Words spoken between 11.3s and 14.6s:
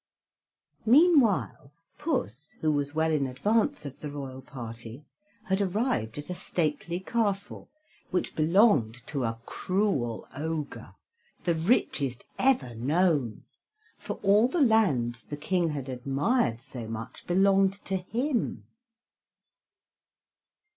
the richest ever known, for all the